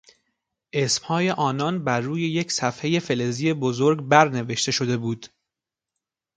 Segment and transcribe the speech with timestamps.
[0.73, 5.27] اسمهای آنان روی یک صفحهی فلزی بزرگ برنوشته شده بود.